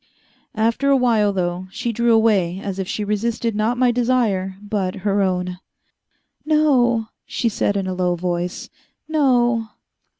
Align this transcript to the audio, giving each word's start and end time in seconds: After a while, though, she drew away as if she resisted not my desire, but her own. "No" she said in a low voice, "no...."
After 0.55 0.89
a 0.89 0.97
while, 0.97 1.31
though, 1.31 1.67
she 1.69 1.93
drew 1.93 2.11
away 2.11 2.59
as 2.59 2.79
if 2.79 2.87
she 2.87 3.03
resisted 3.03 3.55
not 3.55 3.77
my 3.77 3.91
desire, 3.91 4.57
but 4.59 4.95
her 5.05 5.21
own. 5.21 5.59
"No" 6.43 7.09
she 7.27 7.47
said 7.49 7.77
in 7.77 7.85
a 7.85 7.93
low 7.93 8.15
voice, 8.15 8.71
"no...." 9.07 9.67